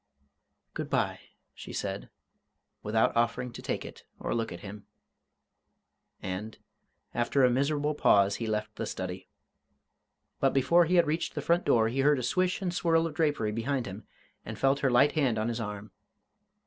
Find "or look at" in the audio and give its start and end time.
4.19-4.61